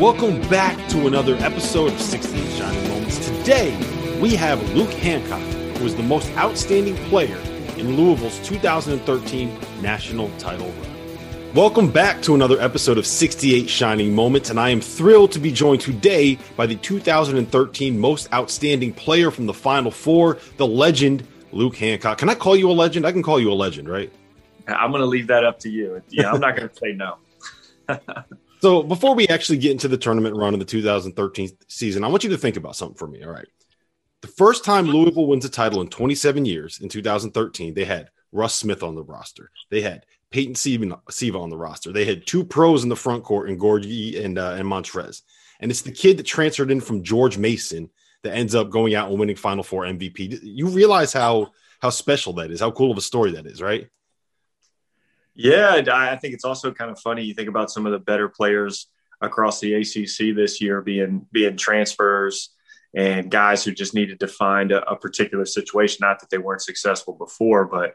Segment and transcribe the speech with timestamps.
[0.00, 3.18] Welcome back to another episode of 16 Shining Moments.
[3.18, 3.76] Today,
[4.18, 5.42] we have Luke Hancock,
[5.76, 7.36] who is the most outstanding player
[7.76, 11.54] in Louisville's 2013 national title run.
[11.54, 15.52] Welcome back to another episode of 68 Shining Moments, and I am thrilled to be
[15.52, 21.76] joined today by the 2013 most outstanding player from the Final Four, the legend Luke
[21.76, 22.16] Hancock.
[22.16, 23.04] Can I call you a legend?
[23.04, 24.10] I can call you a legend, right?
[24.66, 26.00] I'm going to leave that up to you.
[26.08, 27.18] Yeah, I'm not going to say no.
[28.60, 32.24] So before we actually get into the tournament run of the 2013 season, I want
[32.24, 33.22] you to think about something for me.
[33.22, 33.48] All right.
[34.20, 38.54] The first time Louisville wins a title in 27 years in 2013, they had Russ
[38.54, 39.50] Smith on the roster.
[39.70, 41.90] They had Peyton Siva on the roster.
[41.90, 45.22] They had two pros in the front court in Gorgui and, uh, and Montrez.
[45.60, 47.88] And it's the kid that transferred in from George Mason
[48.22, 50.38] that ends up going out and winning Final Four MVP.
[50.42, 53.88] You realize how how special that is, how cool of a story that is, right?
[55.42, 57.22] Yeah, I think it's also kind of funny.
[57.24, 58.88] You think about some of the better players
[59.22, 62.50] across the ACC this year being being transfers
[62.94, 66.00] and guys who just needed to find a, a particular situation.
[66.02, 67.94] Not that they weren't successful before, but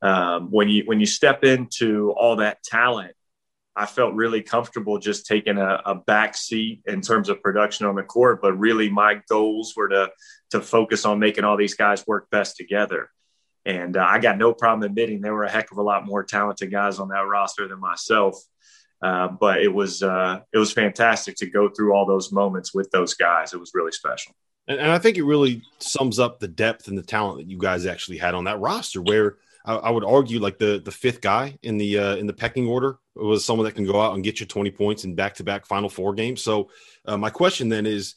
[0.00, 3.12] um, when you when you step into all that talent,
[3.76, 7.96] I felt really comfortable just taking a, a back seat in terms of production on
[7.96, 8.40] the court.
[8.40, 10.12] But really, my goals were to
[10.52, 13.10] to focus on making all these guys work best together.
[13.66, 16.22] And uh, I got no problem admitting there were a heck of a lot more
[16.22, 18.36] talented guys on that roster than myself.
[19.02, 22.90] Uh, but it was uh, it was fantastic to go through all those moments with
[22.92, 23.52] those guys.
[23.52, 24.32] It was really special.
[24.68, 27.58] And, and, I think it really sums up the depth and the talent that you
[27.58, 29.02] guys actually had on that roster.
[29.02, 32.32] Where I, I would argue, like the the fifth guy in the uh, in the
[32.32, 35.34] pecking order was someone that can go out and get you twenty points in back
[35.34, 36.40] to back Final Four games.
[36.40, 36.70] So
[37.04, 38.14] uh, my question then is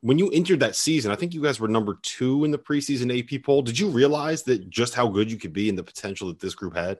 [0.00, 3.16] when you entered that season, I think you guys were number two in the preseason
[3.16, 3.62] AP poll.
[3.62, 6.54] Did you realize that just how good you could be and the potential that this
[6.54, 6.98] group had?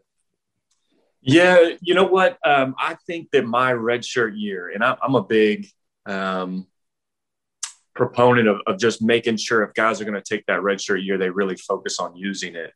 [1.20, 2.38] Yeah, you know what?
[2.44, 5.68] Um, I think that my redshirt year, and I, am a big
[6.06, 6.66] um,
[7.94, 11.18] proponent of, of, just making sure if guys are going to take that redshirt year,
[11.18, 12.72] they really focus on using it.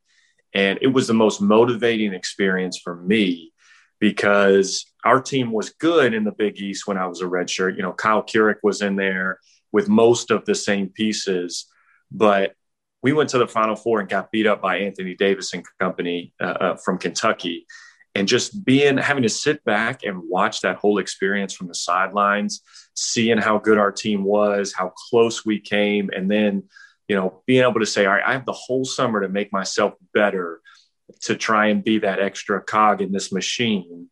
[0.54, 3.52] And it was the most motivating experience for me
[4.00, 7.76] because our team was good in the Big East when I was a redshirt.
[7.76, 9.38] You know, Kyle Kuric was in there
[9.72, 11.66] with most of the same pieces.
[12.10, 12.54] But
[13.02, 16.32] we went to the Final Four and got beat up by Anthony Davis and company
[16.40, 17.66] uh, uh, from Kentucky.
[18.14, 22.60] And just being having to sit back and watch that whole experience from the sidelines,
[22.94, 26.64] seeing how good our team was, how close we came, and then
[27.08, 29.50] you know being able to say, all right, I have the whole summer to make
[29.50, 30.60] myself better,
[31.22, 34.08] to try and be that extra cog in this machine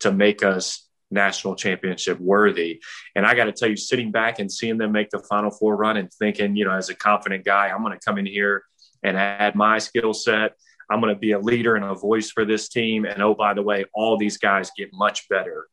[0.00, 2.80] to make us national championship worthy.
[3.14, 5.76] And I got to tell you, sitting back and seeing them make the Final Four
[5.76, 8.64] run and thinking, you know, as a confident guy, I'm going to come in here
[9.02, 10.52] and add my skill set.
[10.90, 13.04] I'm going to be a leader and a voice for this team.
[13.04, 15.68] And oh, by the way, all these guys get much better.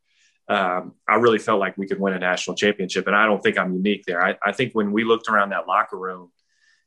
[0.48, 3.08] Um, I really felt like we could win a national championship.
[3.08, 4.24] And I don't think I'm unique there.
[4.24, 6.32] I, I think when we looked around that locker room,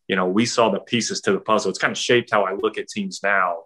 [0.09, 1.71] you know, we saw the pieces to the puzzle.
[1.71, 3.65] It's kind of shaped how I look at teams now,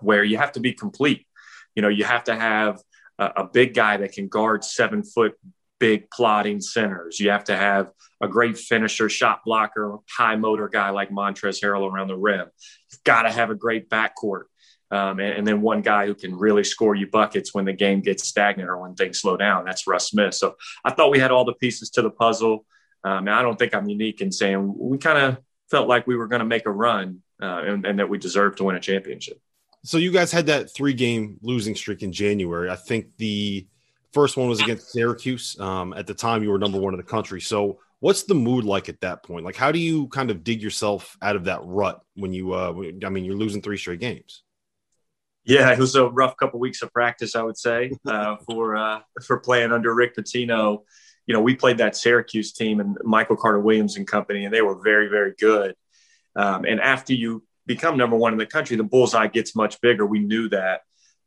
[0.00, 1.26] where you have to be complete.
[1.74, 2.80] You know, you have to have
[3.20, 5.34] a, big guy that can guard seven foot
[5.78, 7.20] big plotting centers.
[7.20, 11.90] You have to have a great finisher, shot blocker, high motor guy like Montrez Harrell
[11.90, 12.48] around the rim.
[12.92, 14.44] You've got to have a great backcourt.
[14.92, 18.00] Um, and, and, then one guy who can really score you buckets when the game
[18.00, 19.64] gets stagnant or when things slow down.
[19.64, 20.34] That's Russ Smith.
[20.34, 22.66] So I thought we had all the pieces to the puzzle.
[23.04, 25.38] Um, and I don't think I'm unique in saying we kind of
[25.70, 28.58] felt like we were going to make a run uh, and, and that we deserved
[28.58, 29.40] to win a championship.
[29.82, 32.70] So you guys had that three game losing streak in January.
[32.70, 33.66] I think the
[34.12, 35.58] first one was against Syracuse.
[35.58, 37.40] Um, at the time, you were number one in the country.
[37.40, 39.44] So what's the mood like at that point?
[39.44, 42.52] Like, how do you kind of dig yourself out of that rut when you?
[42.52, 42.74] Uh,
[43.04, 44.42] I mean, you're losing three straight games.
[45.44, 49.00] Yeah, it was a rough couple weeks of practice, I would say, uh, for uh,
[49.24, 50.82] for playing under Rick Pitino.
[51.26, 54.62] You know, we played that Syracuse team and Michael Carter Williams and company, and they
[54.62, 55.74] were very, very good.
[56.36, 60.04] Um, and after you become number one in the country, the bullseye gets much bigger.
[60.04, 60.80] We knew that,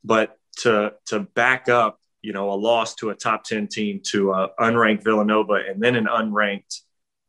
[0.04, 4.34] but to to back up, you know, a loss to a top ten team, to
[4.34, 6.82] a unranked Villanova, and then an unranked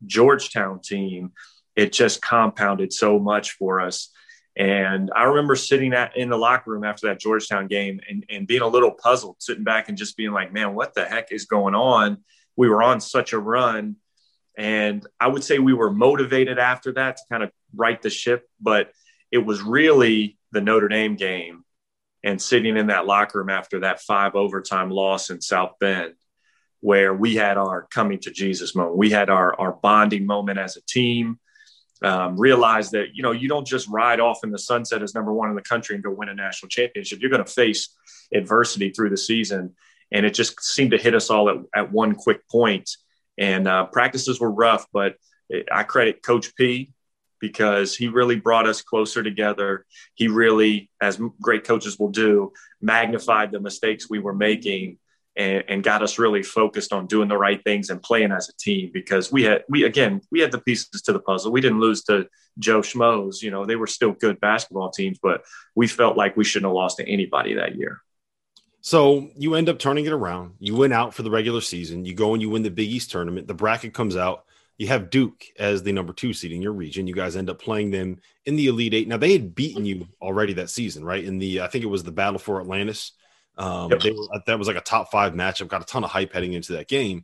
[0.05, 1.31] Georgetown team,
[1.77, 4.11] it just compounded so much for us.
[4.57, 8.45] And I remember sitting at in the locker room after that Georgetown game and, and
[8.45, 11.45] being a little puzzled, sitting back and just being like, man, what the heck is
[11.45, 12.17] going on?
[12.57, 13.95] We were on such a run.
[14.57, 18.47] And I would say we were motivated after that to kind of right the ship,
[18.59, 18.91] but
[19.35, 21.65] it was really the Notre Dame game
[22.23, 26.13] and sitting in that locker room after that five overtime loss in South Bend,
[26.79, 28.95] where we had our coming to Jesus moment.
[28.95, 31.37] We had our, our bonding moment as a team.
[32.01, 35.33] Um, realize that you know you don't just ride off in the sunset as number
[35.33, 37.19] one in the country and go win a national championship.
[37.19, 37.89] You're going to face
[38.33, 39.75] adversity through the season,
[40.11, 42.89] and it just seemed to hit us all at, at one quick point.
[43.37, 45.15] And uh, practices were rough, but
[45.69, 46.93] I credit Coach P
[47.45, 49.85] because he really brought us closer together.
[50.15, 54.97] He really, as great coaches will do, magnified the mistakes we were making
[55.35, 58.53] and, and, got us really focused on doing the right things and playing as a
[58.57, 61.51] team because we had we again we had the pieces to the puzzle.
[61.51, 62.27] We didn't lose to
[62.57, 63.43] Joe Schmoes.
[63.43, 65.43] You know, they were still good basketball teams, but
[65.75, 68.01] we felt like we shouldn't have lost to anybody that year.
[68.81, 70.55] So you end up turning it around.
[70.57, 72.05] You win out for the regular season.
[72.05, 73.47] You go and you win the Big East tournament.
[73.47, 74.45] The bracket comes out
[74.77, 77.07] you have Duke as the number two seed in your region.
[77.07, 79.07] You guys end up playing them in the Elite Eight.
[79.07, 81.23] Now they had beaten you already that season, right?
[81.23, 83.13] In the I think it was the Battle for Atlantis.
[83.57, 84.03] Um, yep.
[84.03, 85.69] were, that was like a top five matchup.
[85.69, 87.23] Got a ton of hype heading into that game.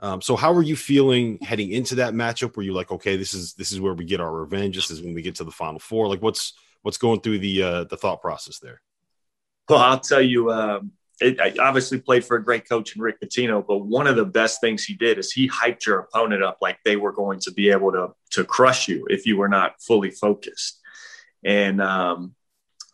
[0.00, 2.56] Um, so how are you feeling heading into that matchup?
[2.56, 4.76] Were you like, okay, this is this is where we get our revenge.
[4.76, 6.08] This is when we get to the Final Four.
[6.08, 8.80] Like, what's what's going through the uh, the thought process there?
[9.68, 10.52] Well, I'll tell you.
[10.52, 14.16] Um, it, I obviously played for a great coach in Rick Pitino, but one of
[14.16, 17.38] the best things he did is he hyped your opponent up like they were going
[17.40, 20.80] to be able to to crush you if you were not fully focused.
[21.44, 22.34] And um,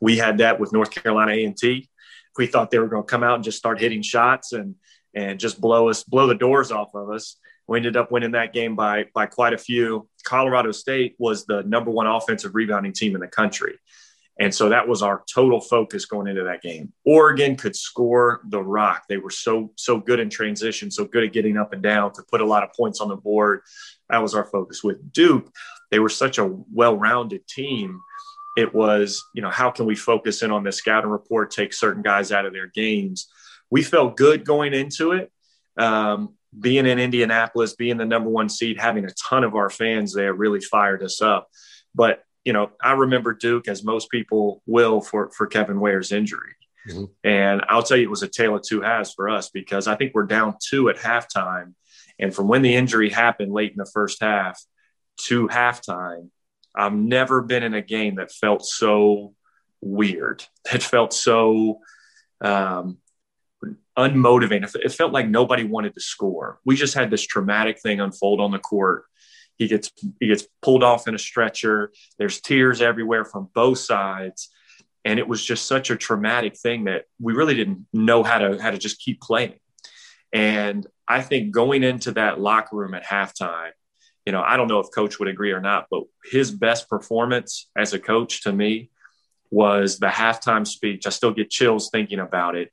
[0.01, 1.89] we had that with North Carolina A and T.
[2.37, 4.75] We thought they were going to come out and just start hitting shots and
[5.15, 7.37] and just blow us blow the doors off of us.
[7.67, 10.09] We ended up winning that game by by quite a few.
[10.25, 13.79] Colorado State was the number one offensive rebounding team in the country.
[14.41, 16.93] And so that was our total focus going into that game.
[17.05, 19.05] Oregon could score the rock.
[19.09, 22.23] They were so so good in transition, so good at getting up and down to
[22.23, 23.63] put a lot of points on the board.
[24.09, 25.51] That was our focus with Duke.
[25.91, 28.01] They were such a well-rounded team.
[28.57, 32.03] It was, you know, how can we focus in on the scouting report, take certain
[32.03, 33.29] guys out of their games?
[33.71, 35.33] We felt good going into it.
[35.77, 40.15] Um, being in Indianapolis, being the number one seed, having a ton of our fans
[40.15, 41.49] there really fired us up.
[41.95, 46.55] But you know, I remember Duke as most people will for for Kevin Ware's injury.
[46.89, 47.05] Mm-hmm.
[47.25, 49.97] And I'll tell you, it was a tale of two halves for us because I
[49.97, 51.75] think we're down two at halftime.
[52.19, 54.61] And from when the injury happened late in the first half
[55.27, 56.31] to halftime,
[56.75, 59.35] I've never been in a game that felt so
[59.81, 60.45] weird.
[60.73, 61.81] It felt so
[62.41, 62.99] um,
[63.97, 64.75] unmotivated.
[64.77, 66.61] It felt like nobody wanted to score.
[66.65, 69.05] We just had this traumatic thing unfold on the court
[69.59, 69.91] he gets
[70.21, 71.93] he gets pulled off in a stretcher.
[72.19, 74.51] There's tears everywhere from both sides,
[75.05, 78.63] and it was just such a traumatic thing that we really didn't know how to
[78.63, 79.59] how to just keep playing.
[80.33, 83.71] And I think going into that locker room at halftime,
[84.25, 87.69] you know, I don't know if coach would agree or not, but his best performance
[87.77, 88.91] as a coach to me
[89.51, 91.07] was the halftime speech.
[91.07, 92.71] I still get chills thinking about it.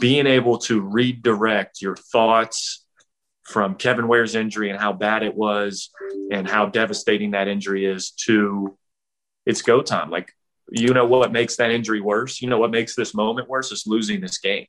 [0.00, 2.85] Being able to redirect your thoughts
[3.46, 5.90] from Kevin Ware's injury and how bad it was
[6.32, 8.76] and how devastating that injury is to
[9.44, 10.10] it's go time.
[10.10, 10.32] Like,
[10.68, 12.42] you know what makes that injury worse?
[12.42, 14.66] You know what makes this moment worse is losing this game.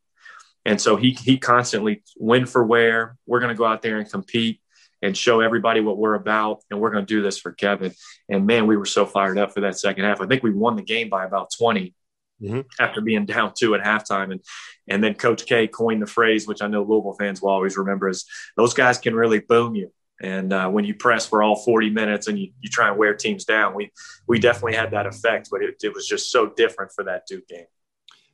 [0.64, 3.18] And so he he constantly win for Ware.
[3.26, 4.62] We're going to go out there and compete
[5.02, 6.62] and show everybody what we're about.
[6.70, 7.94] And we're going to do this for Kevin.
[8.30, 10.22] And man, we were so fired up for that second half.
[10.22, 11.96] I think we won the game by about 20
[12.42, 12.62] mm-hmm.
[12.80, 14.32] after being down two at halftime.
[14.32, 14.42] And
[14.88, 18.10] and then Coach K coined the phrase, which I know Louisville fans will always remember,
[18.10, 18.26] is
[18.56, 19.92] those guys can really boom you.
[20.20, 23.14] And uh, when you press for all 40 minutes and you, you try and wear
[23.14, 23.92] teams down, we
[24.28, 27.48] we definitely had that effect, but it, it was just so different for that Duke
[27.48, 27.66] game.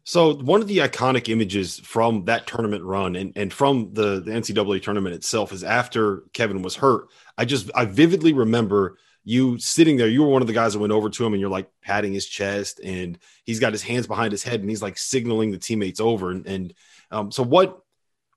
[0.05, 4.31] So one of the iconic images from that tournament run and, and from the, the
[4.31, 7.07] NCAA tournament itself is after Kevin was hurt.
[7.37, 10.79] I just I vividly remember you sitting there, you were one of the guys that
[10.79, 14.07] went over to him and you're like patting his chest and he's got his hands
[14.07, 16.31] behind his head and he's like signaling the teammates over.
[16.31, 16.73] And, and
[17.11, 17.79] um, so what,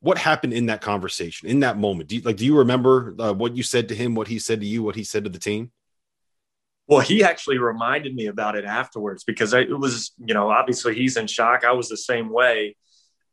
[0.00, 2.08] what happened in that conversation in that moment?
[2.08, 4.60] Do you, like, do you remember uh, what you said to him, what he said
[4.60, 5.72] to you, what he said to the team?
[6.86, 11.16] Well, he actually reminded me about it afterwards because it was, you know, obviously he's
[11.16, 11.64] in shock.
[11.64, 12.76] I was the same way.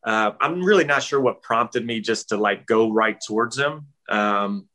[0.04, 3.88] Uh, I'm really not sure what prompted me just to like go right towards him.
[4.10, 4.68] Um,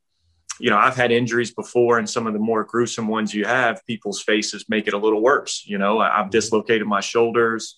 [0.59, 3.85] you know, I've had injuries before, and some of the more gruesome ones you have,
[3.85, 5.63] people's faces make it a little worse.
[5.65, 6.29] You know, I've mm-hmm.
[6.29, 7.77] dislocated my shoulders,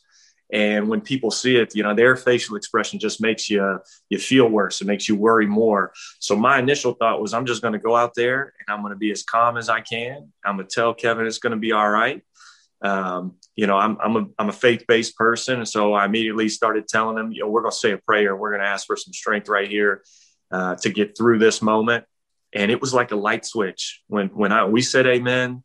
[0.51, 4.47] and when people see it, you know, their facial expression just makes you you feel
[4.47, 4.81] worse.
[4.81, 5.93] It makes you worry more.
[6.19, 8.91] So my initial thought was, I'm just going to go out there and I'm going
[8.91, 10.31] to be as calm as I can.
[10.43, 12.21] I'm going to tell Kevin it's going to be all right.
[12.81, 16.49] Um, you know, I'm I'm a I'm a faith based person, and so I immediately
[16.49, 18.35] started telling him, you know, we're going to say a prayer.
[18.35, 20.01] We're going to ask for some strength right here
[20.51, 22.05] uh, to get through this moment
[22.53, 24.01] and it was like a light switch.
[24.07, 25.63] When when I we said amen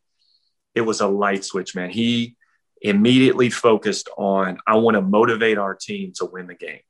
[0.76, 1.90] it was a light switch man.
[1.90, 2.36] He
[2.82, 6.80] immediately focused on I want to motivate our team to win the game.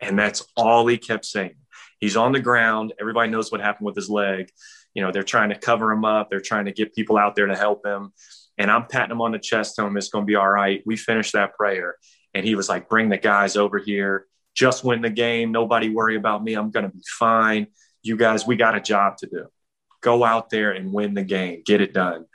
[0.00, 1.56] And that's all he kept saying.
[1.98, 2.94] He's on the ground.
[3.00, 4.50] Everybody knows what happened with his leg.
[4.94, 6.30] You know they're trying to cover him up.
[6.30, 8.12] They're trying to get people out there to help him.
[8.56, 10.82] And I'm patting him on the chest telling him it's going to be all right.
[10.86, 11.96] We finished that prayer.
[12.34, 14.26] And he was like bring the guys over here.
[14.54, 15.52] Just win the game.
[15.52, 16.54] Nobody worry about me.
[16.54, 17.68] I'm going to be fine.
[18.02, 19.46] You guys, we got a job to do.
[20.00, 22.26] Go out there and win the game, get it done.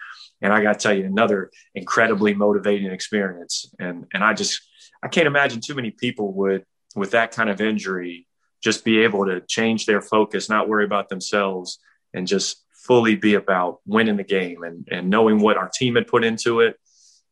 [0.42, 3.74] And I got to tell you, another incredibly motivating experience.
[3.80, 4.62] And and I just
[5.02, 6.66] I can't imagine too many people would
[6.96, 8.28] with that kind of injury
[8.62, 11.80] just be able to change their focus, not worry about themselves,
[12.14, 16.08] and just fully be about winning the game and, and knowing what our team had
[16.08, 16.78] put into it.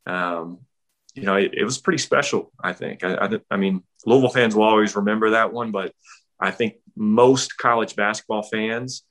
[0.05, 0.59] Um,
[1.13, 3.03] you know, it, it, was pretty special, I think.
[3.03, 5.93] I, I, I, mean, Louisville fans will always remember that one, but
[6.41, 9.03] I think most college basketball fans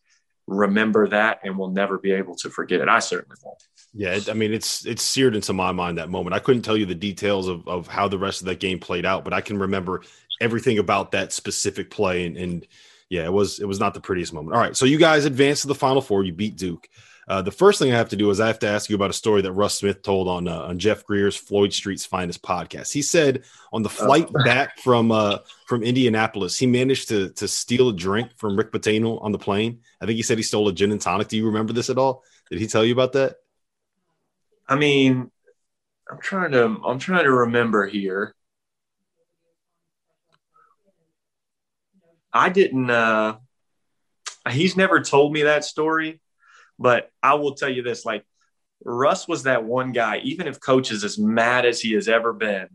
[0.46, 2.88] remember that and will never be able to forget it.
[2.88, 3.62] I certainly won't.
[3.92, 6.34] Yeah, I mean it's it's seared into my mind that moment.
[6.34, 9.04] I couldn't tell you the details of, of how the rest of that game played
[9.04, 10.02] out, but I can remember
[10.40, 12.66] everything about that specific play and, and
[13.08, 14.54] yeah, it was it was not the prettiest moment.
[14.54, 16.22] All right, so you guys advanced to the final four.
[16.25, 16.88] You beat Duke.
[17.30, 19.10] Uh, the first thing I have to do is I have to ask you about
[19.10, 22.92] a story that Russ Smith told on uh, on Jeff Greer's Floyd Street's Finest podcast.
[22.92, 24.04] He said on the oh.
[24.04, 24.42] flight oh.
[24.42, 29.22] back from uh, from Indianapolis, he managed to to steal a drink from Rick Pitino
[29.22, 29.78] on the plane.
[30.00, 31.28] I think he said he stole a gin and tonic.
[31.28, 32.25] Do you remember this at all?
[32.50, 33.37] Did he tell you about that?
[34.68, 35.30] I mean,
[36.10, 38.34] I'm trying to I'm trying to remember here.
[42.32, 42.90] I didn't.
[42.90, 43.37] Uh,
[44.50, 46.20] he's never told me that story,
[46.80, 48.25] but I will tell you this: like
[48.84, 50.18] Russ was that one guy.
[50.25, 52.68] Even if coach is as mad as he has ever been,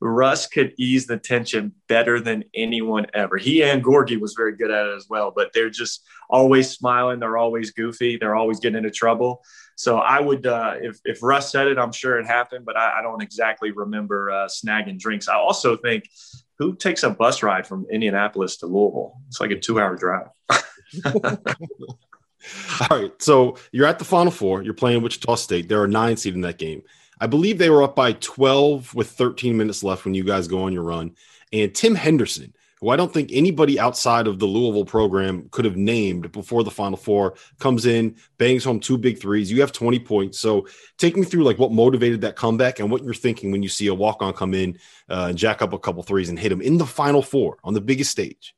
[0.00, 3.38] Russ could ease the tension better than anyone ever.
[3.38, 7.20] He and Gorgui was very good at it as well, but they're just always smiling.
[7.20, 8.16] They're always goofy.
[8.16, 9.42] They're always getting into trouble.
[9.76, 12.98] So I would, uh, if, if Russ said it, I'm sure it happened, but I,
[12.98, 15.28] I don't exactly remember uh, snagging drinks.
[15.28, 16.04] I also think
[16.58, 19.20] who takes a bus ride from Indianapolis to Louisville?
[19.28, 20.28] It's like a two hour drive.
[22.80, 23.22] All right.
[23.22, 24.62] So you're at the Final Four.
[24.62, 25.68] You're playing Wichita State.
[25.68, 26.82] There are nine seed in that game.
[27.20, 30.64] I believe they were up by 12 with 13 minutes left when you guys go
[30.64, 31.14] on your run.
[31.52, 35.76] And Tim Henderson, who I don't think anybody outside of the Louisville program could have
[35.76, 39.50] named before the Final Four, comes in, bangs home two big threes.
[39.50, 40.38] You have 20 points.
[40.38, 40.66] So
[40.98, 43.86] take me through like what motivated that comeback and what you're thinking when you see
[43.86, 46.60] a walk on come in uh, and jack up a couple threes and hit him
[46.60, 48.54] in the Final Four on the biggest stage.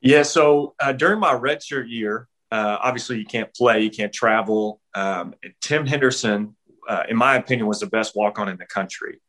[0.00, 0.22] Yeah.
[0.22, 4.80] So uh, during my redshirt year, uh, obviously you can't play, you can't travel.
[4.94, 6.56] Um, Tim Henderson,
[6.88, 9.20] uh, in my opinion, was the best walk on in the country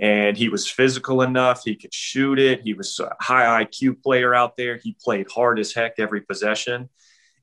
[0.00, 1.62] and he was physical enough.
[1.62, 2.62] He could shoot it.
[2.62, 4.78] He was a high IQ player out there.
[4.82, 6.88] He played hard as heck every possession.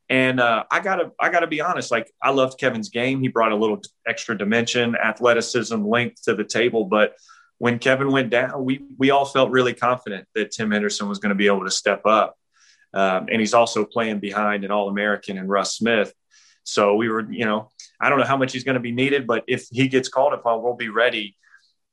[0.09, 1.91] And uh, I gotta, I gotta be honest.
[1.91, 3.21] Like I loved Kevin's game.
[3.21, 6.85] He brought a little extra dimension, athleticism, length to the table.
[6.85, 7.13] But
[7.59, 11.29] when Kevin went down, we we all felt really confident that Tim Henderson was going
[11.29, 12.37] to be able to step up.
[12.97, 16.11] Um, and he's also playing behind an All American and Russ Smith.
[16.63, 17.69] So we were, you know,
[18.01, 20.33] I don't know how much he's going to be needed, but if he gets called
[20.33, 21.37] upon, we'll be ready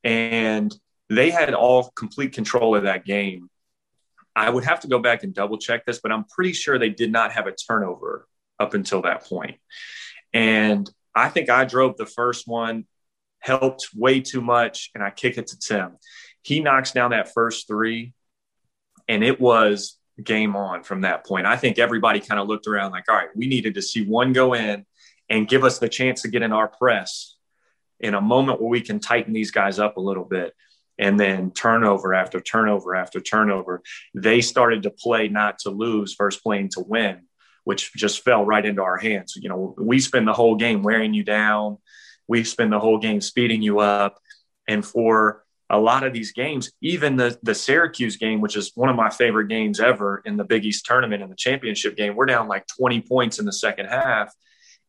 [0.03, 0.75] and
[1.11, 3.51] they had all complete control of that game.
[4.35, 6.89] I would have to go back and double check this, but I'm pretty sure they
[6.89, 8.27] did not have a turnover
[8.59, 9.59] up until that point.
[10.33, 12.87] And I think I drove the first one,
[13.41, 15.99] helped way too much, and I kick it to Tim.
[16.43, 18.15] He knocks down that first three,
[19.07, 21.47] and it was game on from that point.
[21.47, 24.33] I think everybody kind of looked around like, all right, we needed to see one
[24.33, 24.87] go in
[25.29, 27.37] and give us the chance to get in our press
[28.01, 30.55] in a moment where we can tighten these guys up a little bit.
[30.99, 33.83] And then turnover after turnover after turnover
[34.15, 37.23] they started to play not to lose versus playing to win
[37.65, 39.37] which just fell right into our hands.
[39.37, 41.79] You know we spend the whole game wearing you down.
[42.29, 44.19] We spend the whole game speeding you up.
[44.69, 48.91] And for a lot of these games even the the Syracuse game which is one
[48.91, 52.27] of my favorite games ever in the Big East tournament in the championship game we're
[52.27, 54.33] down like 20 points in the second half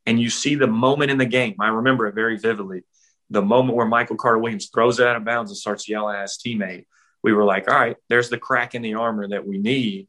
[0.05, 2.83] and you see the moment in the game I remember it very vividly
[3.29, 6.23] the moment where Michael Carter Williams throws it out of bounds and starts yelling at
[6.23, 6.85] his teammate,
[7.23, 10.07] we were like, all right, there's the crack in the armor that we need.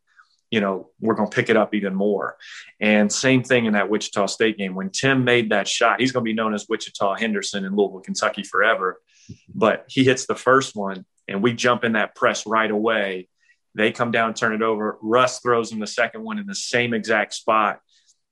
[0.50, 2.36] You know, we're going to pick it up even more.
[2.80, 4.74] And same thing in that Wichita State game.
[4.74, 8.00] When Tim made that shot, he's going to be known as Wichita Henderson in Louisville,
[8.00, 9.00] Kentucky forever.
[9.54, 13.28] But he hits the first one, and we jump in that press right away.
[13.74, 14.98] They come down, turn it over.
[15.02, 17.80] Russ throws him the second one in the same exact spot.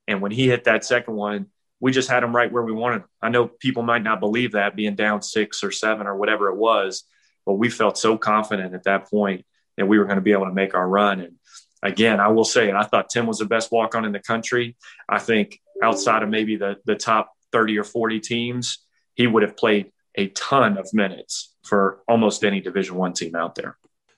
[0.08, 1.46] And when he hit that second one,
[1.80, 2.96] we just had him right where we wanted.
[2.96, 3.04] him.
[3.20, 6.56] I know people might not believe that being down six or seven or whatever it
[6.56, 7.04] was,
[7.44, 9.44] but we felt so confident at that point
[9.76, 11.20] that we were going to be able to make our run.
[11.20, 11.34] And
[11.82, 12.72] again, I will say.
[12.72, 14.76] I thought Tim was the best walk on in the country.
[15.08, 18.78] I think outside of maybe the, the top 30 or 40 teams,
[19.14, 23.54] he would have played a ton of minutes for almost any division one team out
[23.54, 23.76] there.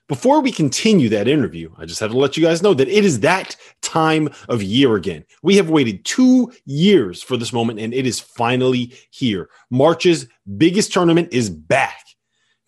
[0.09, 3.05] Before we continue that interview, I just have to let you guys know that it
[3.05, 5.25] is that time of year again.
[5.43, 9.49] We have waited two years for this moment, and it is finally here.
[9.69, 12.05] March's biggest tournament is back.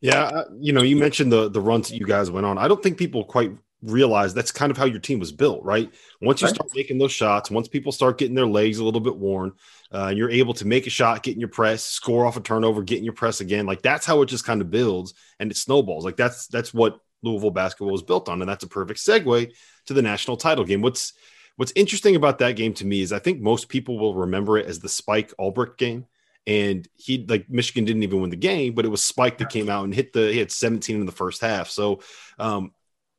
[0.02, 2.58] Yeah, uh, you know, you mentioned the the runs that you guys went on.
[2.58, 5.94] I don't think people quite realize that's kind of how your team was built, right?
[6.22, 6.56] Once you right.
[6.56, 9.52] start making those shots, once people start getting their legs a little bit worn,
[9.92, 12.42] uh, and you're able to make a shot, get in your press, score off a
[12.42, 13.66] turnover, get in your press again.
[13.66, 16.06] Like that's how it just kind of builds and it snowballs.
[16.06, 19.52] Like that's that's what Louisville basketball is built on, and that's a perfect segue
[19.88, 20.82] to the national title game.
[20.82, 21.14] What's
[21.58, 24.68] what's interesting about that game to me is I think most people will remember it
[24.68, 26.06] as the Spike Albrecht game.
[26.46, 29.70] And he like Michigan didn't even win the game, but it was Spike that came
[29.70, 31.70] out and hit the he had 17 in the first half.
[31.70, 32.02] So
[32.38, 32.74] um,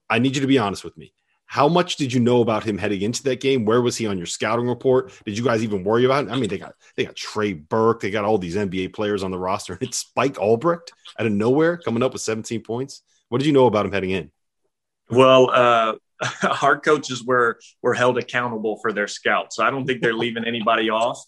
[0.08, 1.12] I need you to be honest with me.
[1.46, 3.64] How much did you know about him heading into that game?
[3.64, 5.12] Where was he on your scouting report?
[5.24, 6.30] Did you guys even worry about?
[6.30, 9.30] I mean, they got they got Trey Burke, they got all these NBA players on
[9.30, 13.02] the roster, it's Spike Albrecht out of nowhere coming up with 17 points.
[13.28, 14.30] What did you know about him heading in?
[15.10, 15.94] Well, uh,
[16.62, 20.44] our coaches were were held accountable for their scouts, so I don't think they're leaving
[20.44, 21.22] anybody off.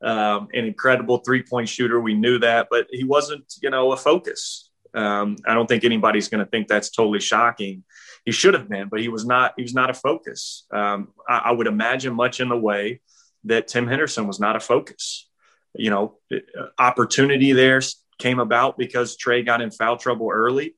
[0.00, 3.96] Um, an incredible three point shooter, we knew that, but he wasn't, you know, a
[3.96, 4.67] focus.
[4.98, 7.84] Um, I don't think anybody's going to think that's totally shocking
[8.28, 9.54] he should have been, but he was not.
[9.56, 10.66] He was not a focus.
[10.70, 13.00] Um, I, I, would imagine much in the way
[13.44, 15.30] that Tim Henderson was not a focus.
[15.74, 16.18] You know,
[16.78, 17.80] opportunity there
[18.18, 20.74] came about because Trey got in foul trouble early,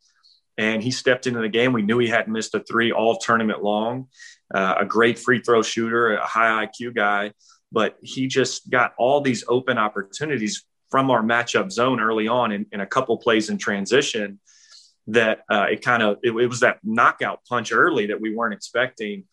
[0.59, 1.73] and he stepped into the game.
[1.73, 4.07] We knew he hadn't missed a three all tournament long.
[4.55, 7.33] Uh, a great free throw shooter, a high IQ guy,
[7.73, 12.67] but he just got all these open opportunities from our matchup zone early on in,
[12.73, 14.41] in a couple plays in transition
[15.07, 18.55] that uh, it kind of it, it, was that knockout punch early that we weren't
[18.55, 19.25] expecting.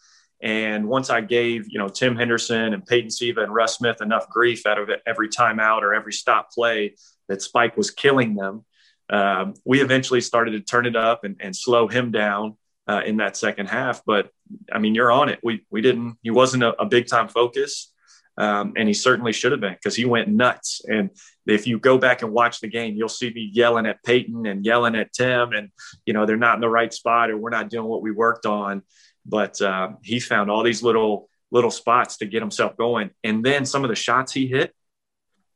[0.42, 4.30] And once I gave you know Tim Henderson and Peyton Siva and Russ Smith enough
[4.30, 6.96] grief out of every timeout or every stop play
[7.28, 8.66] that Spike was killing them,
[9.10, 13.18] um, we eventually started to turn it up and, and slow him down uh, in
[13.18, 14.02] that second half.
[14.06, 14.30] But
[14.72, 15.40] I mean, you're on it.
[15.44, 16.18] We we didn't.
[16.22, 17.92] He wasn't a, a big time focus.
[18.38, 20.82] Um, and he certainly should have been because he went nuts.
[20.86, 21.10] And
[21.48, 24.64] if you go back and watch the game, you'll see me yelling at Peyton and
[24.64, 25.70] yelling at Tim, and
[26.06, 28.46] you know they're not in the right spot or we're not doing what we worked
[28.46, 28.84] on.
[29.26, 33.66] But uh, he found all these little little spots to get himself going, and then
[33.66, 34.74] some of the shots he hit.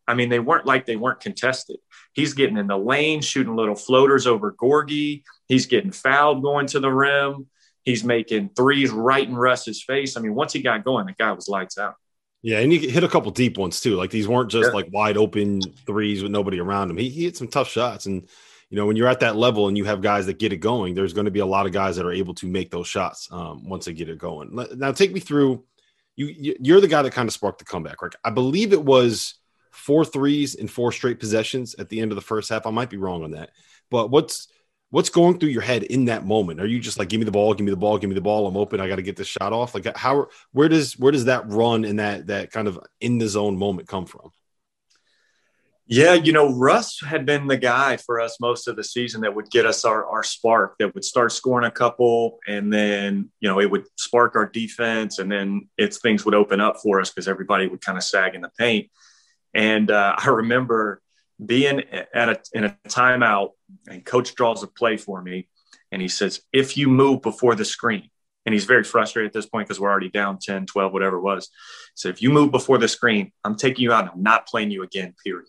[0.07, 1.77] I mean, they weren't like they weren't contested.
[2.13, 5.23] He's getting in the lane, shooting little floaters over Gorgui.
[5.47, 7.47] He's getting fouled going to the rim.
[7.83, 10.17] He's making threes right in Russ's face.
[10.17, 11.95] I mean, once he got going, the guy was lights out.
[12.43, 13.95] Yeah, and he hit a couple deep ones too.
[13.95, 14.73] Like these weren't just yeah.
[14.73, 16.97] like wide open threes with nobody around him.
[16.97, 18.27] He, he hit some tough shots, and
[18.69, 20.95] you know when you're at that level and you have guys that get it going,
[20.95, 23.27] there's going to be a lot of guys that are able to make those shots
[23.31, 24.57] um, once they get it going.
[24.75, 25.63] Now, take me through.
[26.15, 28.13] You you're the guy that kind of sparked the comeback, right?
[28.23, 29.35] I believe it was
[29.71, 32.65] four threes in four straight possessions at the end of the first half.
[32.65, 33.51] I might be wrong on that,
[33.91, 34.47] but what's
[34.91, 36.61] what's going through your head in that moment?
[36.61, 38.21] Are you just like, give me the ball, give me the ball, give me the
[38.21, 38.45] ball.
[38.45, 38.79] I'm open.
[38.79, 39.73] I got to get this shot off.
[39.73, 43.27] Like how, where does, where does that run and that, that kind of in the
[43.27, 44.31] zone moment come from?
[45.87, 49.35] Yeah, you know, Russ had been the guy for us most of the season that
[49.35, 53.49] would get us our, our spark, that would start scoring a couple, and then, you
[53.49, 57.09] know, it would spark our defense, and then it's things would open up for us
[57.09, 58.89] because everybody would kind of sag in the paint.
[59.53, 61.01] And uh, I remember
[61.45, 61.81] being
[62.13, 63.49] at a, in a timeout
[63.87, 65.47] and coach draws a play for me
[65.91, 68.09] and he says, if you move before the screen,
[68.45, 71.21] and he's very frustrated at this point because we're already down 10, 12, whatever it
[71.21, 71.49] was.
[71.93, 74.11] So if you move before the screen, I'm taking you out.
[74.11, 75.45] I'm not playing you again, period.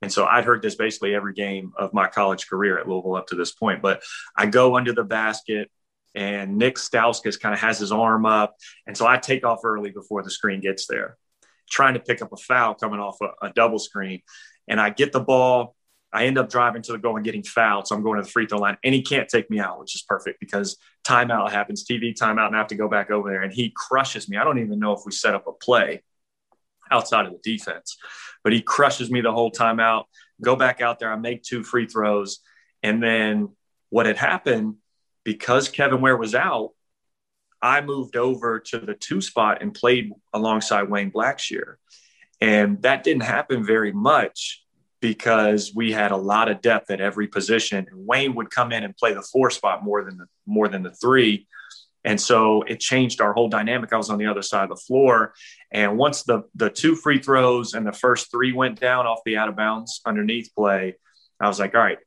[0.00, 3.26] And so I'd heard this basically every game of my college career at Louisville up
[3.28, 3.82] to this point.
[3.82, 4.02] But
[4.36, 5.70] I go under the basket
[6.14, 8.56] and Nik Stauskas kind of has his arm up.
[8.86, 11.18] And so I take off early before the screen gets there,
[11.68, 14.22] trying to pick up a foul coming off a, a double screen
[14.68, 15.75] and I get the ball
[16.12, 17.86] I end up driving to the goal and getting fouled.
[17.86, 19.94] So I'm going to the free throw line and he can't take me out, which
[19.94, 23.42] is perfect because timeout happens, TV timeout, and I have to go back over there.
[23.42, 24.36] And he crushes me.
[24.36, 26.02] I don't even know if we set up a play
[26.90, 27.98] outside of the defense,
[28.44, 30.06] but he crushes me the whole time out.
[30.40, 31.12] Go back out there.
[31.12, 32.40] I make two free throws.
[32.82, 33.48] And then
[33.90, 34.76] what had happened
[35.24, 36.70] because Kevin Ware was out,
[37.60, 41.76] I moved over to the two spot and played alongside Wayne Blackshear.
[42.40, 44.62] And that didn't happen very much
[45.00, 47.86] because we had a lot of depth at every position.
[47.90, 50.82] And Wayne would come in and play the four spot more than the more than
[50.82, 51.46] the three.
[52.04, 53.92] And so it changed our whole dynamic.
[53.92, 55.34] I was on the other side of the floor.
[55.72, 59.36] And once the the two free throws and the first three went down off the
[59.36, 60.96] out of bounds underneath play,
[61.40, 61.98] I was like, all right,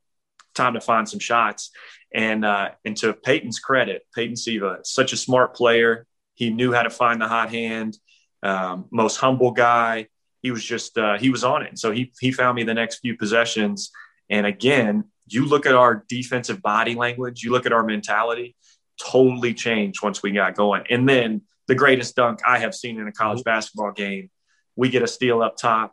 [0.56, 1.72] time to find some shots.
[2.14, 6.08] And uh, and to Peyton's credit, Peyton Siva, such a smart player.
[6.34, 7.98] He knew how to find the hot hand.
[8.42, 10.08] Um, most humble guy
[10.42, 11.78] he was just uh, he was on it.
[11.78, 13.92] so he he found me the next few possessions.
[14.30, 18.56] And again, you look at our defensive body language, you look at our mentality,
[19.02, 20.84] totally changed once we got going.
[20.90, 24.30] And then the greatest dunk I have seen in a college basketball game,
[24.76, 25.92] we get a steal up top,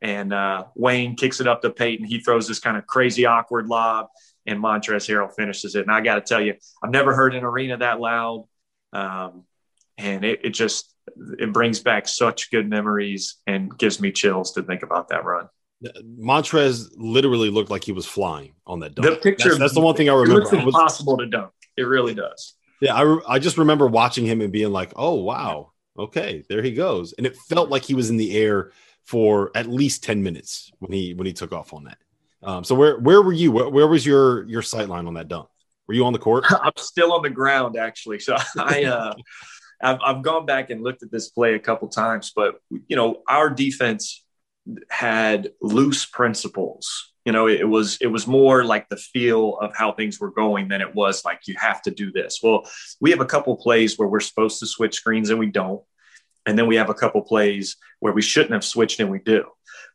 [0.00, 2.06] and uh, Wayne kicks it up to Peyton.
[2.06, 4.08] He throws this kind of crazy awkward lob,
[4.46, 5.82] and Montrezl Harrell finishes it.
[5.82, 8.46] And I got to tell you, I've never heard an arena that loud.
[8.92, 9.44] Um,
[9.98, 10.91] and it, it just
[11.38, 15.48] it brings back such good memories and gives me chills to think about that run.
[16.20, 19.08] Montrez literally looked like he was flying on that dunk.
[19.08, 20.42] The picture that's, that's the one thing I remember.
[20.42, 21.52] It looks impossible to dunk.
[21.76, 22.54] It really does.
[22.80, 26.72] Yeah, I, I just remember watching him and being like, "Oh wow, okay, there he
[26.72, 28.72] goes," and it felt like he was in the air
[29.04, 31.98] for at least ten minutes when he when he took off on that.
[32.42, 33.52] Um, so where where were you?
[33.52, 35.48] Where, where was your your sight line on that dunk?
[35.86, 36.44] Were you on the court?
[36.50, 38.18] I'm still on the ground actually.
[38.18, 39.14] So I uh,
[39.82, 42.56] I've, I've gone back and looked at this play a couple times, but
[42.88, 44.24] you know, our defense
[44.88, 47.12] had loose principles.
[47.24, 50.68] You know, it was it was more like the feel of how things were going
[50.68, 52.40] than it was like you have to do this.
[52.42, 52.68] Well,
[53.00, 55.82] we have a couple plays where we're supposed to switch screens and we don't.
[56.46, 59.44] And then we have a couple plays where we shouldn't have switched and we do.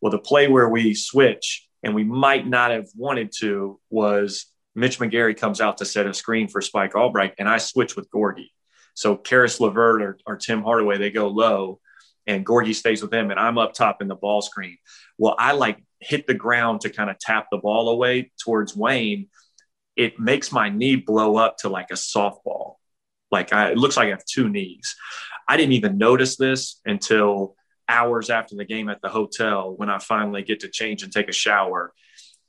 [0.02, 4.46] Well, the play where we switch and we might not have wanted to was
[4.76, 8.10] Mitch McGary comes out to set a screen for Spike Albrecht, and I switch with
[8.12, 8.52] Gorgui.
[8.98, 11.80] So Caris LeVert or, or Tim Hardaway, they go low
[12.26, 14.80] and Gorgui stays with them and I'm up top in the ball screen.
[15.20, 19.28] Well, I like hit the ground to kind of tap the ball away towards Wayne.
[19.96, 22.78] It makes my knee blow up to like a softball.
[23.30, 24.96] Like I, it looks like I have two knees.
[25.48, 27.56] I didn't even notice this until
[27.88, 31.30] hours after the game at the hotel when I finally get to change and take
[31.30, 31.94] a shower.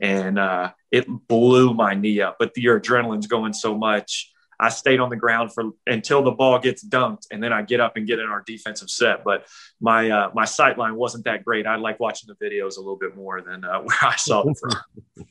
[0.01, 4.99] And uh, it blew my knee up, but your adrenaline's going so much I stayed
[4.99, 8.07] on the ground for until the ball gets dunked, and then I get up and
[8.07, 9.23] get in our defensive set.
[9.25, 9.47] But
[9.81, 11.67] my uh, my sight line wasn't that great.
[11.67, 14.55] I like watching the videos a little bit more than uh, where I saw them
[14.55, 15.27] from.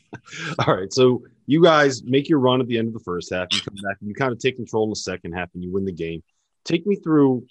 [0.59, 3.47] All right, so you guys make your run at the end of the first half.
[3.51, 5.71] You come back and you kind of take control in the second half, and you
[5.71, 6.23] win the game.
[6.63, 7.45] Take me through.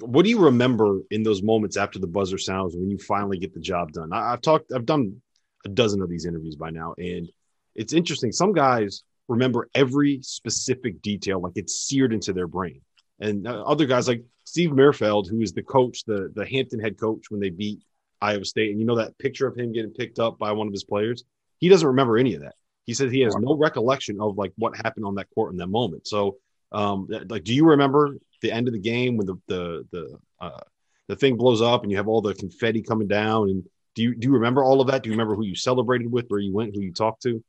[0.00, 3.52] What do you remember in those moments after the buzzer sounds when you finally get
[3.52, 4.12] the job done?
[4.12, 4.72] I, I've talked.
[4.72, 5.20] I've done
[5.66, 7.30] a dozen of these interviews by now, and
[7.74, 8.32] it's interesting.
[8.32, 12.80] Some guys remember every specific detail, like it's seared into their brain.
[13.20, 16.98] And uh, other guys like Steve Merfeld, who is the coach, the the Hampton head
[16.98, 17.80] coach when they beat
[18.20, 20.72] Iowa State, and you know that picture of him getting picked up by one of
[20.72, 21.24] his players.
[21.58, 22.54] He doesn't remember any of that.
[22.84, 25.68] He said he has no recollection of like what happened on that court in that
[25.68, 26.06] moment.
[26.06, 26.38] So,
[26.72, 30.60] um, like, do you remember the end of the game when the the the uh,
[31.08, 33.50] the thing blows up and you have all the confetti coming down?
[33.50, 35.02] And do you do you remember all of that?
[35.02, 37.42] Do you remember who you celebrated with, where you went, who you talked to?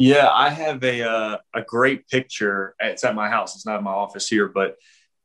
[0.00, 2.76] Yeah, I have a uh, a great picture.
[2.78, 3.56] It's at my house.
[3.56, 4.76] It's not in my office here, but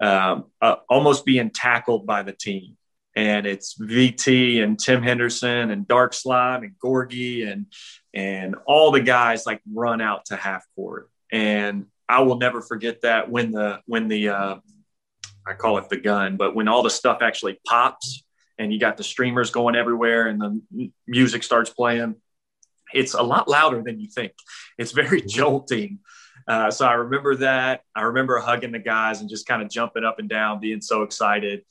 [0.01, 2.75] um, uh, almost being tackled by the team.
[3.15, 7.67] And it's VT and Tim Henderson and Dark Slime and Gorgui and
[8.15, 11.07] and all the guys like run out to half court.
[11.31, 14.55] And I will never forget that when the when the uh,
[15.45, 18.23] I call it the gun, but when all the stuff actually pops
[18.57, 22.15] and you got the streamers going everywhere and the music starts playing
[22.93, 24.33] it's a lot louder than you think.
[24.77, 25.27] It's very mm-hmm.
[25.27, 25.99] jolting.
[26.47, 27.81] Uh, so I remember that.
[27.95, 31.03] I remember hugging the guys and just kind of jumping up and down, being so
[31.03, 31.63] excited.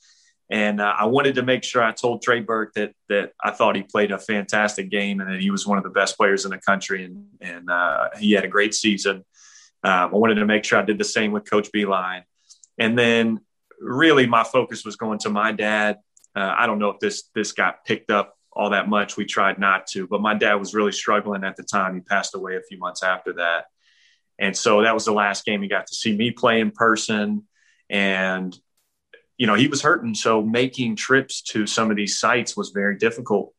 [0.49, 3.75] And uh, I wanted to make sure I told Trey Burke that that I thought
[3.75, 6.51] he played a fantastic game and that he was one of the best players in
[6.51, 9.23] the country and and uh, he had a great season.
[9.83, 12.23] Um, I wanted to make sure I did the same with Coach Beilein.
[12.77, 13.41] And then
[13.79, 15.99] really my focus was going to my dad.
[16.35, 19.17] Uh, I don't know if this this got picked up all that much.
[19.17, 21.95] We tried not to, but my dad was really struggling at the time.
[21.95, 23.65] He passed away a few months after that.
[24.39, 27.47] And so that was the last game he got to see me play in person.
[27.89, 28.57] And,
[29.37, 30.15] you know, he was hurting.
[30.15, 33.53] So making trips to some of these sites was very difficult.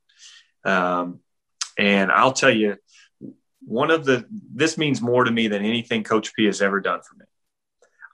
[0.64, 1.20] Um,
[1.76, 2.76] And I'll tell you,
[3.66, 7.00] one of the, this means more to me than anything Coach P has ever done
[7.02, 7.24] for me.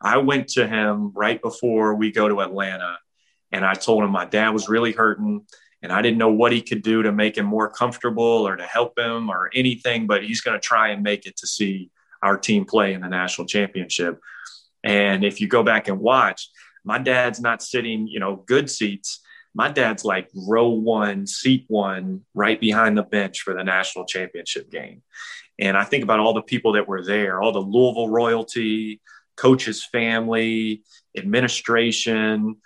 [0.01, 2.99] I went to him right before we go to Atlanta
[3.53, 5.45] and I told him my dad was really hurting
[5.83, 8.65] and I didn't know what he could do to make him more comfortable or to
[8.65, 11.91] help him or anything, but he's going to try and make it to see
[12.23, 14.21] our team play in the national championship.
[14.85, 16.51] And if you go back and watch,
[16.85, 19.21] my dad's not sitting, you know, good seats.
[19.55, 24.71] My dad's like row one, seat one, right behind the bench for the national championship
[24.71, 25.03] game.
[25.59, 29.01] And I think about all the people that were there, all the Louisville royalty,
[29.37, 30.83] coach's family,
[31.17, 32.57] administration,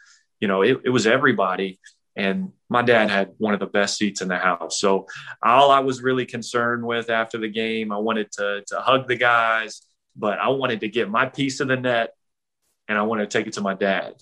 [0.40, 1.78] you know, it, it was everybody.
[2.16, 4.78] And my dad had one of the best seats in the house.
[4.78, 5.06] So
[5.42, 9.16] all I was really concerned with after the game, I wanted to, to hug the
[9.16, 9.82] guys,
[10.16, 12.10] but I wanted to get my piece of the net
[12.88, 14.14] and I wanted to take it to my dad.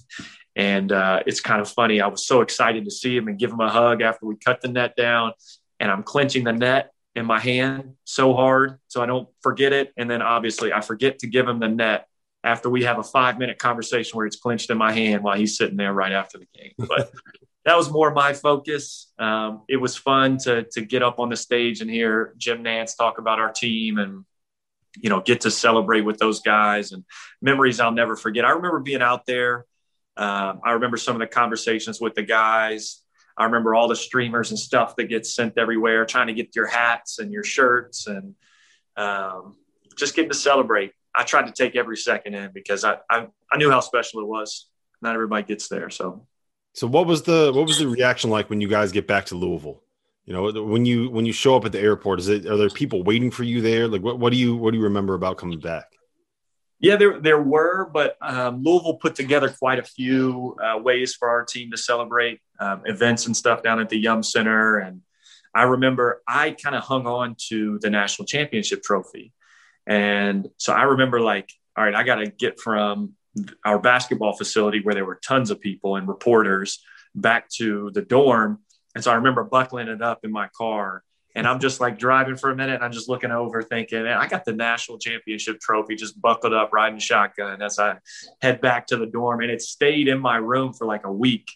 [0.57, 2.00] And uh, it's kind of funny.
[2.00, 4.61] I was so excited to see him and give him a hug after we cut
[4.61, 5.33] the net down.
[5.81, 9.92] And I'm clenching the net in my hand so hard so I don't forget it.
[9.96, 12.07] And then obviously I forget to give him the net
[12.44, 15.57] after we have a five minute conversation where it's clenched in my hand while he's
[15.57, 16.72] sitting there right after the game.
[16.78, 17.11] But
[17.64, 19.12] that was more my focus.
[19.18, 22.96] Um, it was fun to to get up on the stage and hear Jim Nantz
[22.96, 24.25] talk about our team and
[25.01, 27.05] you know get to celebrate with those guys and
[27.40, 28.44] memories I'll never forget.
[28.44, 29.66] I remember being out there.
[30.16, 33.03] Um, I remember some of the conversations with the guys.
[33.37, 36.66] I remember all the streamers and stuff that gets sent everywhere, trying to get your
[36.66, 38.35] hats and your shirts and
[38.96, 39.57] um,
[39.96, 40.92] just getting to celebrate.
[41.14, 44.27] I tried to take every second in because I, I, I knew how special it
[44.27, 44.68] was.
[45.01, 46.27] Not everybody gets there, so.
[46.74, 49.35] So what was the what was the reaction like when you guys get back to
[49.35, 49.82] Louisville?
[50.24, 52.70] You know, when you when you show up at the airport, is it are there
[52.70, 53.88] people waiting for you there?
[53.88, 55.87] Like, what, what do you what do you remember about coming back?
[56.78, 61.28] Yeah, there there were, but um, Louisville put together quite a few uh, ways for
[61.28, 65.02] our team to celebrate um, events and stuff down at the Yum Center, and
[65.54, 69.32] I remember I kind of hung on to the national championship trophy,
[69.87, 73.14] and so I remember like, all right, I got to get from
[73.64, 76.82] our basketball facility where there were tons of people and reporters
[77.14, 78.60] back to the dorm.
[78.94, 81.02] And so I remember buckling it up in my car
[81.34, 84.26] and I'm just like driving for a minute and I'm just looking over thinking, I
[84.26, 87.96] got the national championship trophy just buckled up riding shotgun as I
[88.40, 89.40] head back to the dorm.
[89.40, 91.48] And it stayed in my room for like a week.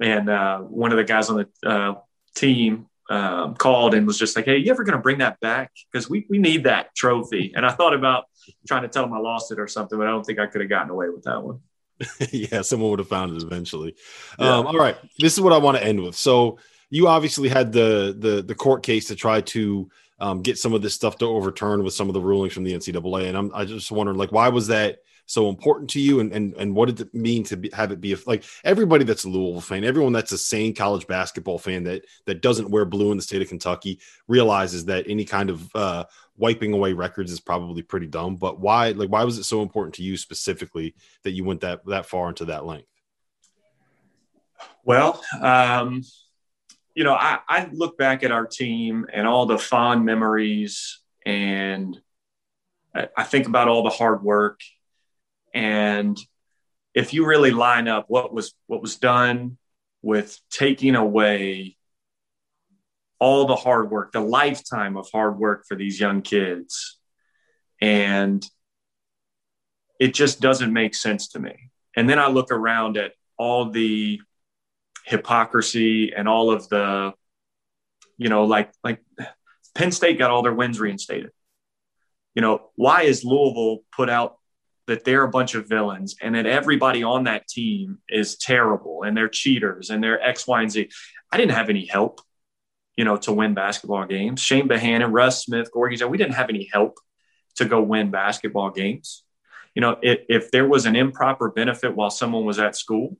[0.00, 1.94] And uh, one of the guys on the uh,
[2.34, 5.72] team um, called and was just like, "Hey, you ever going to bring that back?
[5.92, 8.24] Because we we need that trophy." And I thought about
[8.66, 10.60] trying to tell him I lost it or something, but I don't think I could
[10.60, 11.58] have gotten away with that one.
[12.30, 13.96] yeah, someone would have found it eventually.
[14.38, 14.58] Yeah.
[14.58, 16.14] Um, all right, this is what I want to end with.
[16.14, 20.74] So you obviously had the the the court case to try to um, get some
[20.74, 23.50] of this stuff to overturn with some of the rulings from the NCAA, and I'm
[23.54, 26.20] I just wondering like why was that so important to you?
[26.20, 29.04] And and, and what did it mean to be, have it be a, like everybody
[29.04, 32.84] that's a Louisville fan everyone that's a sane college basketball fan that that doesn't wear
[32.84, 36.04] blue in the state of Kentucky realizes that any kind of uh,
[36.36, 38.36] wiping away records is probably pretty dumb.
[38.36, 41.84] But why like why was it so important to you specifically that you went that
[41.86, 42.88] that far into that length?
[44.84, 46.02] Well um
[46.94, 51.98] you know I, I look back at our team and all the fond memories and
[52.94, 54.60] I think about all the hard work
[55.54, 56.18] and
[56.94, 59.58] if you really line up what was what was done
[60.02, 61.76] with taking away
[63.18, 66.98] all the hard work, the lifetime of hard work for these young kids,
[67.80, 68.44] and
[70.00, 71.70] it just doesn't make sense to me.
[71.94, 74.20] And then I look around at all the
[75.10, 77.12] hypocrisy and all of the,
[78.16, 79.02] you know, like like
[79.74, 81.30] Penn State got all their wins reinstated.
[82.34, 84.36] You know, why is Louisville put out
[84.86, 89.16] that they're a bunch of villains and that everybody on that team is terrible and
[89.16, 90.90] they're cheaters and they're X, Y, and Z.
[91.30, 92.20] I didn't have any help,
[92.96, 94.42] you know, to win basketball games.
[94.42, 96.98] Chane Behanan, Russ Smith, Gorgui, we didn't have any help
[97.56, 99.24] to go win basketball games.
[99.74, 103.16] You know, if, if there was an improper benefit while someone was at school,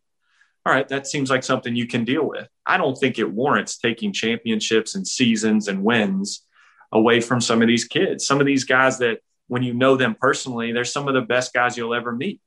[0.67, 2.47] all right, that seems like something you can deal with.
[2.67, 6.45] I don't think it warrants taking championships and seasons and wins
[6.93, 8.27] away from some of these kids.
[8.27, 11.55] Some of these guys that when you know them personally, they're some of the best
[11.55, 12.41] guys you'll ever meet.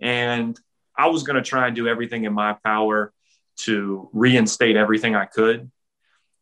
[0.00, 0.58] And
[0.96, 3.12] I was going to try and do everything in my power
[3.56, 5.70] to reinstate everything I could.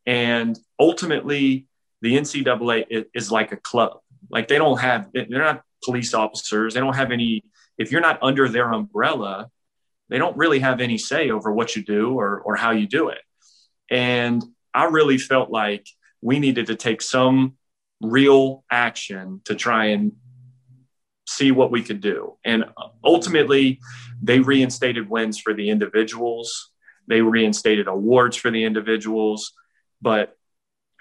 [0.06, 1.66] And ultimately,
[2.02, 4.00] the NCAA is like a club.
[4.30, 6.74] Like they don't have, they're not police officers.
[6.74, 7.44] They don't have any,
[7.78, 9.48] if you're not under their umbrella,
[10.12, 13.08] they don't really have any say over what you do or, or how you do
[13.08, 13.20] it.
[13.90, 14.44] And
[14.74, 15.86] I really felt like
[16.20, 17.54] we needed to take some
[18.02, 20.12] real action to try and
[21.26, 22.36] see what we could do.
[22.44, 22.66] And
[23.02, 23.80] ultimately,
[24.22, 26.72] they reinstated wins for the individuals,
[27.08, 29.52] they reinstated awards for the individuals.
[30.02, 30.36] But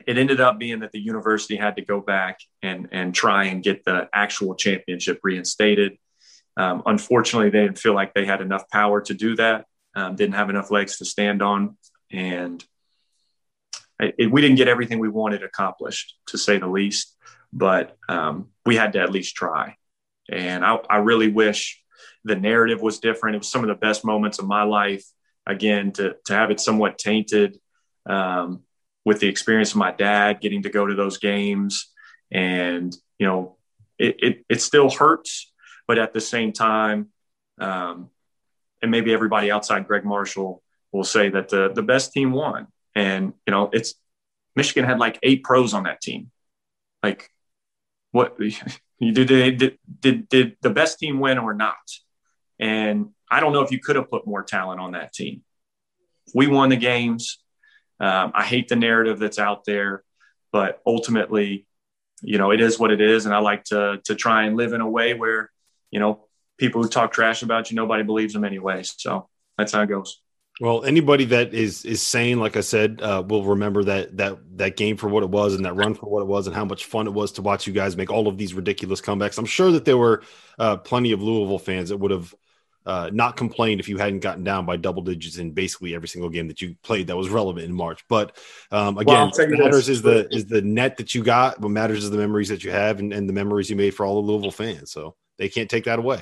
[0.08, 3.62] it ended up being that the university had to go back and and try and
[3.62, 5.98] get the actual championship reinstated.
[6.58, 9.66] Um, unfortunately, they didn't feel like they had enough power to do that.
[9.96, 11.78] Um, didn't have enough legs to stand on,
[12.12, 12.64] and
[14.00, 17.16] it, we didn't get everything we wanted accomplished, to say the least.
[17.54, 19.76] But um, we had to at least try.
[20.32, 21.82] And I, I really wish
[22.24, 23.36] the narrative was different.
[23.36, 25.04] It was some of the best moments of my life.
[25.48, 27.58] Again, to to have it somewhat tainted
[28.06, 28.62] um,
[29.04, 31.92] with the experience of my dad getting to go to those games,
[32.32, 33.58] and you know,
[33.98, 35.51] it it, it still hurts,
[35.88, 37.10] but at the same time,
[37.60, 38.10] um,
[38.82, 43.34] and maybe everybody outside Gregg Marshall will say that the the best team won, and
[43.46, 43.96] you know, it's
[44.56, 46.32] Michigan had like eight pros on that team.
[47.04, 47.30] Like,
[48.12, 48.38] what
[49.00, 51.76] did, did did did the best team win or not?
[52.60, 55.42] And I don't know if you could have put more talent on that team.
[56.36, 57.40] We won the games.
[58.00, 60.04] Um, I hate the narrative that's out there,
[60.52, 61.66] but ultimately,
[62.22, 63.26] you know, it is what it is.
[63.26, 65.50] And I like to to try and live in a way where,
[65.92, 66.26] you know,
[66.58, 68.84] people who talk trash about you, nobody believes them anyway.
[68.84, 70.22] So that's how it goes.
[70.60, 74.78] Well, anybody that is is sane, like I said, uh, will remember that that that
[74.78, 76.86] game for what it was and that run for what it was and how much
[76.86, 79.38] fun it was to watch you guys make all of these ridiculous comebacks.
[79.40, 80.24] I'm sure that there were
[80.60, 82.36] uh, plenty of Louisville fans that would have
[82.86, 86.30] uh, not complained if you hadn't gotten down by double digits in basically every single
[86.30, 88.04] game that you played that was relevant in March.
[88.08, 88.38] But
[88.72, 91.60] um, again, well, what matters is the is the net that you got.
[91.60, 94.06] What matters is the memories that you have and, and the memories you made for
[94.06, 94.92] all the Louisville fans.
[94.92, 96.22] So they can't take that away.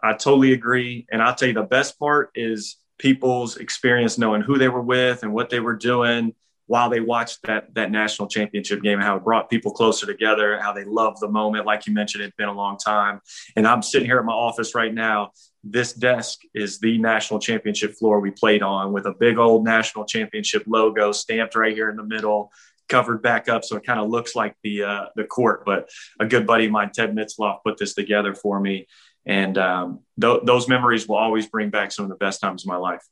[0.00, 4.58] I totally agree, and I'll tell you the best part is people's experience knowing who
[4.58, 6.32] they were with and what they were doing
[6.66, 10.58] while they watched that that national championship game and how it brought people closer together
[10.60, 11.66] how they loved the moment.
[11.66, 13.20] Like you mentioned it's been a long time.
[13.56, 15.32] And i'm sitting here at my office right now.
[15.62, 20.04] This desk is the national championship floor we played on with a big old national
[20.04, 22.50] championship logo stamped right here in the middle
[22.88, 25.88] covered back up so it kind of looks like the uh, the court but
[26.20, 28.86] a good buddy of mine ted mitzloff put this together for me
[29.26, 32.68] and um, th- those memories will always bring back some of the best times of
[32.68, 33.02] my life.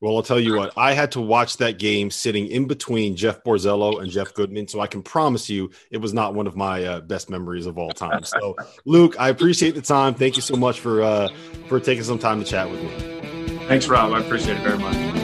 [0.00, 3.42] Well, I'll tell you what, I had to watch that game sitting in between Jeff
[3.42, 4.68] Borzello and Jeff Goodman.
[4.68, 7.78] So I can promise you it was not one of my uh, best memories of
[7.78, 8.22] all time.
[8.22, 10.14] So, Luke, I appreciate the time.
[10.14, 11.28] Thank you so much for uh,
[11.66, 13.58] for taking some time to chat with me.
[13.66, 14.12] Thanks, Rob.
[14.12, 15.17] I appreciate it very much.